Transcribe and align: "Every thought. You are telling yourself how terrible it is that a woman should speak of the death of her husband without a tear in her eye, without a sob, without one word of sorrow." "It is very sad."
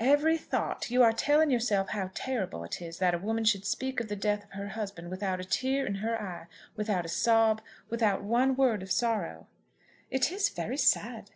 "Every 0.00 0.38
thought. 0.38 0.90
You 0.90 1.02
are 1.02 1.12
telling 1.12 1.50
yourself 1.50 1.90
how 1.90 2.10
terrible 2.14 2.64
it 2.64 2.80
is 2.80 2.96
that 2.96 3.12
a 3.12 3.18
woman 3.18 3.44
should 3.44 3.66
speak 3.66 4.00
of 4.00 4.08
the 4.08 4.16
death 4.16 4.42
of 4.44 4.52
her 4.52 4.68
husband 4.68 5.10
without 5.10 5.38
a 5.38 5.44
tear 5.44 5.84
in 5.84 5.96
her 5.96 6.18
eye, 6.18 6.46
without 6.76 7.04
a 7.04 7.10
sob, 7.10 7.60
without 7.90 8.22
one 8.24 8.56
word 8.56 8.82
of 8.82 8.90
sorrow." 8.90 9.48
"It 10.10 10.32
is 10.32 10.48
very 10.48 10.78
sad." 10.78 11.32